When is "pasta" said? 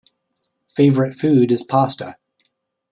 1.61-2.17